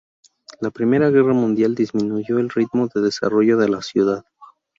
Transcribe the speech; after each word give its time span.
La 0.61 0.71
Primera 0.71 1.11
Guerra 1.11 1.33
Mundial 1.35 1.75
disminuyó 1.75 2.39
el 2.39 2.49
ritmo 2.49 2.87
de 2.87 3.01
desarrollo 3.01 3.55
de 3.57 3.69
la 3.69 3.83
ciudad. 3.83 4.25